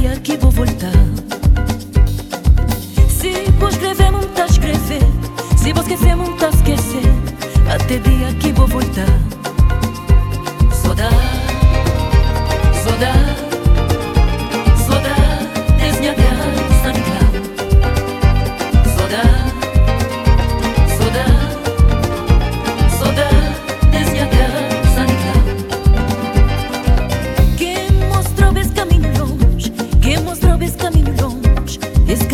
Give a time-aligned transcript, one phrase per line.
[0.05, 0.91] dia que vou voltar.
[3.09, 5.01] Se vou escrever, não tá escrever.
[5.57, 7.01] Se vou esquecer, não tá esquecer.
[7.73, 9.09] Até dia que vou voltar.
[10.71, 11.15] Saudade,
[12.83, 13.54] saudade.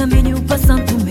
[0.02, 1.11] Sei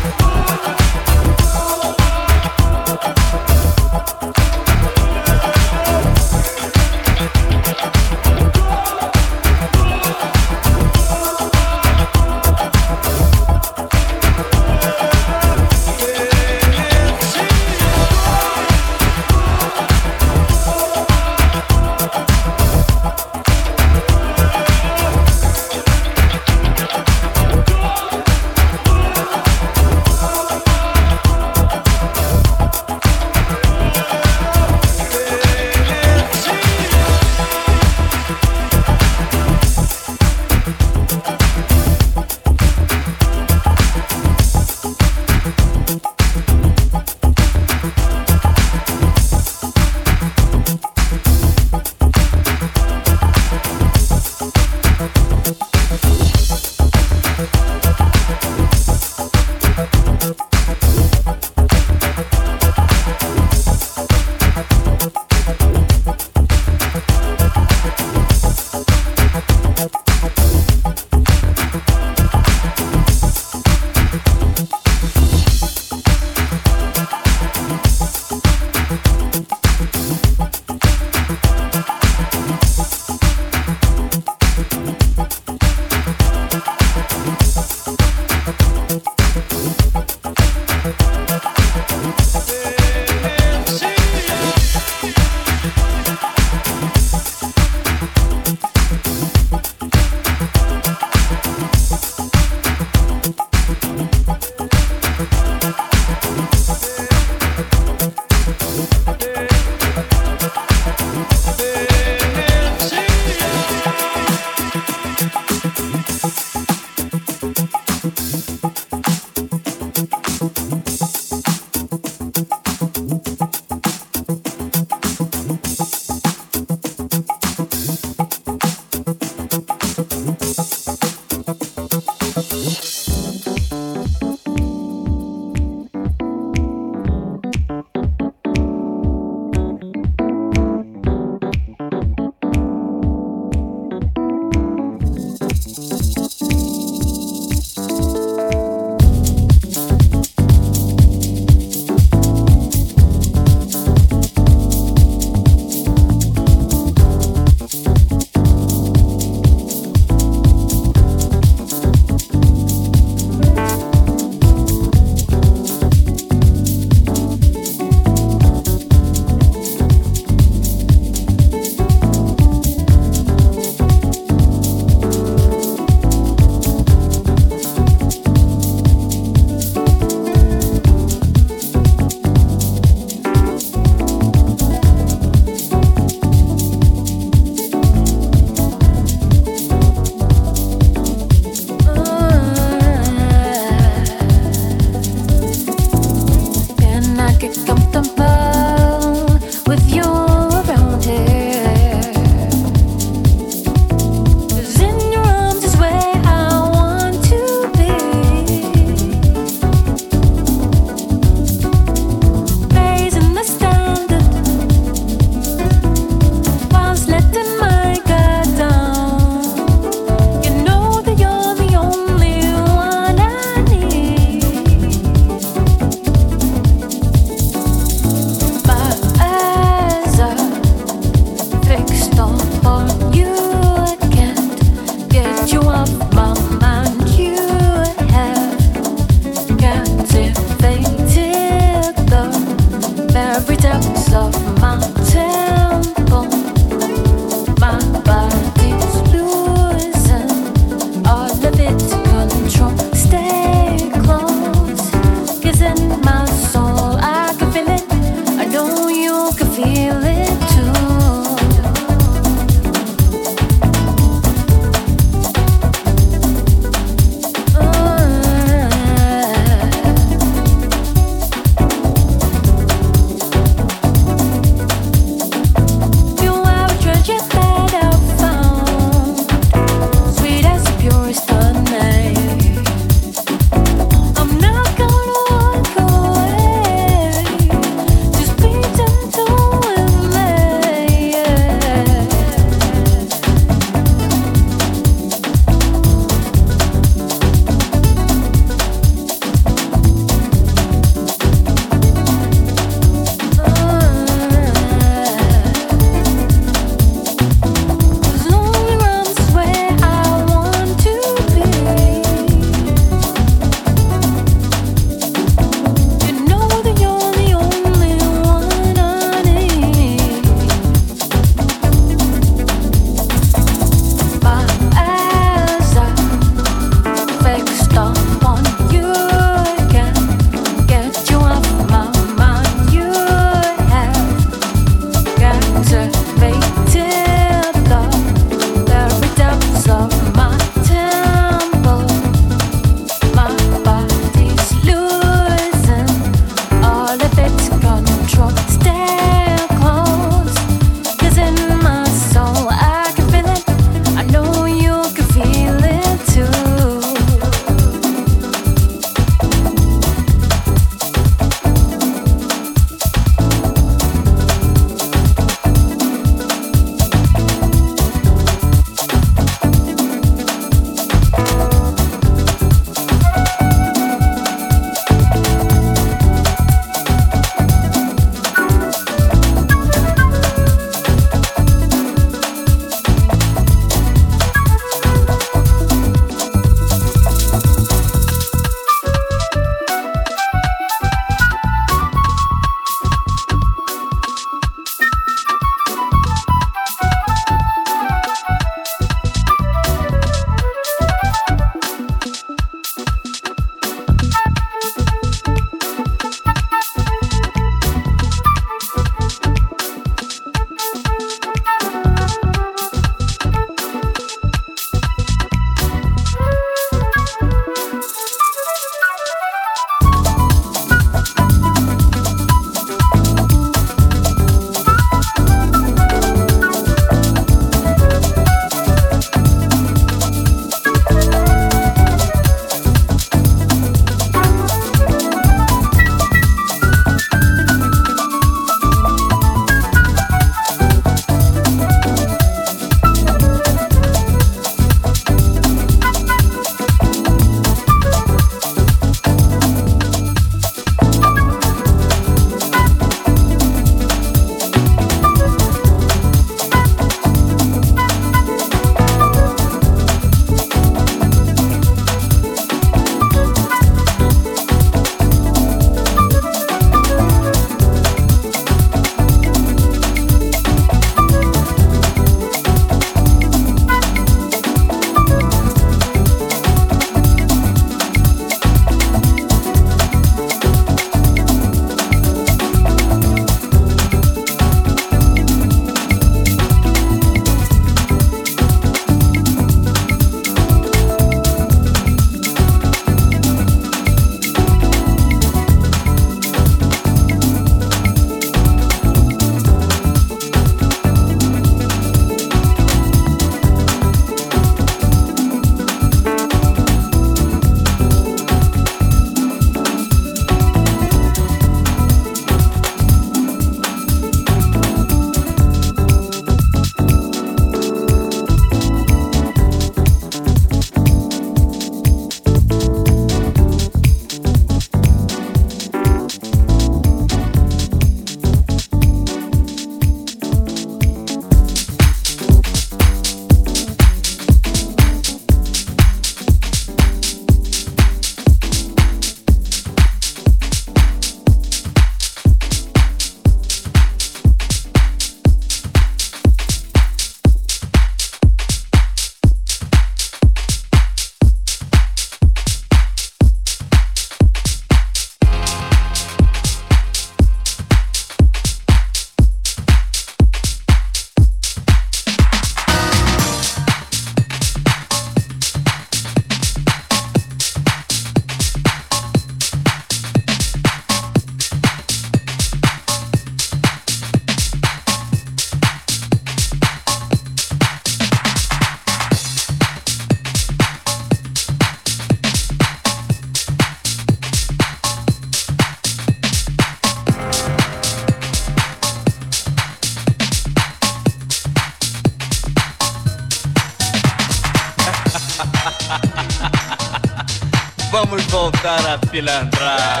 [598.98, 600.00] Pilantrar.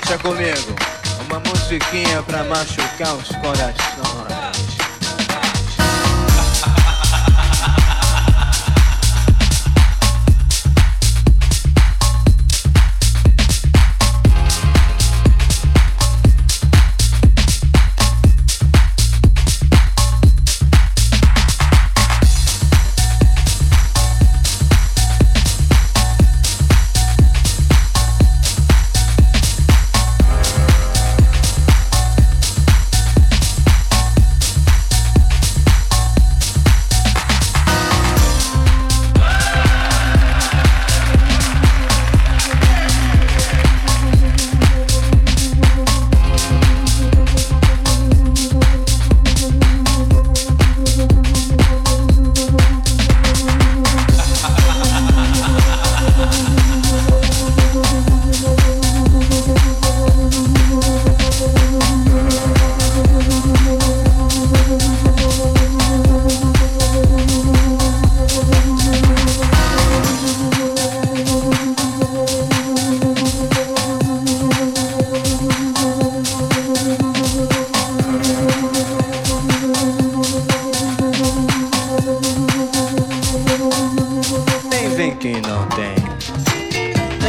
[0.00, 0.76] Deixa comigo,
[1.28, 4.01] uma musiquinha pra machucar os corações.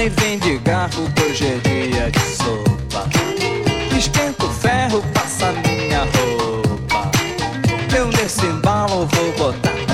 [0.10, 3.10] vem de garfo que hoje é dia de sopa.
[3.98, 7.12] Esquenta o ferro, passa minha roupa.
[7.96, 9.93] Eu nesse embalo vou botar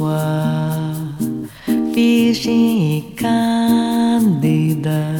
[0.00, 0.94] lua,
[1.92, 5.14] virgem e cândida,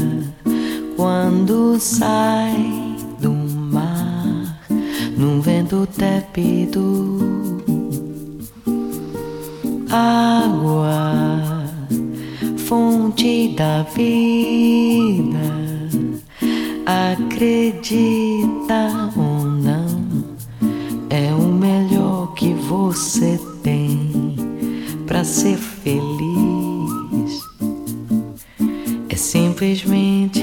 [0.96, 4.58] quando sai do mar,
[5.16, 7.18] num vento tépido.
[9.90, 11.64] Água,
[12.56, 15.50] fonte da vida,
[17.12, 18.00] acredita
[19.16, 20.24] ou não,
[21.10, 24.09] é o melhor que você tem
[25.10, 26.00] para ser feliz.
[29.08, 30.40] É simplesmente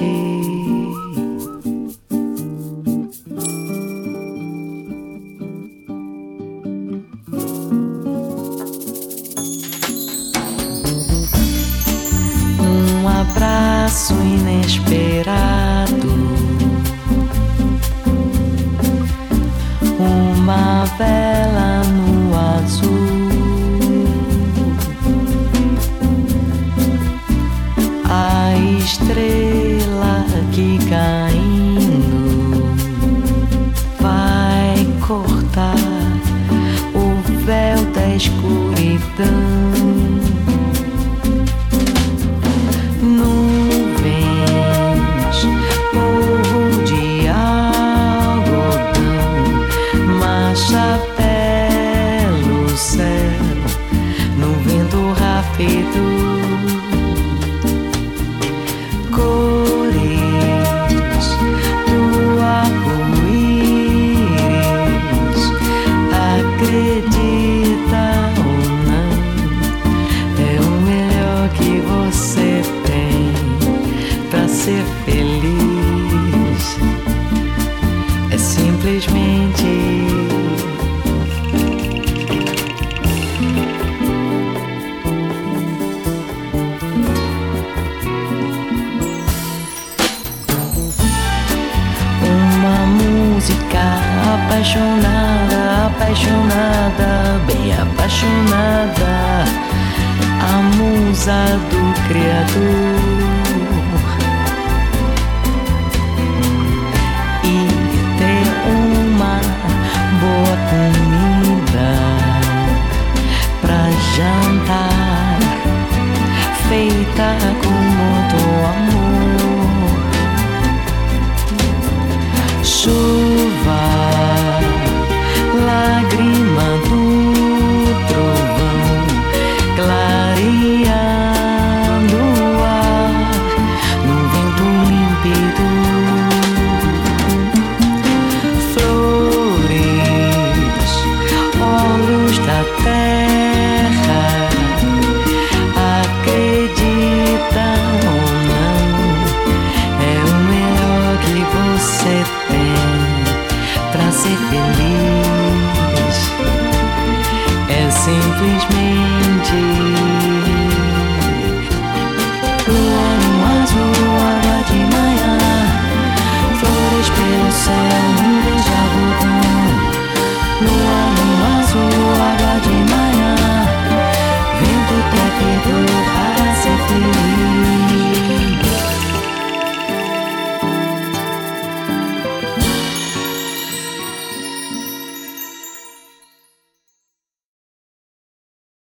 [79.13, 79.36] me.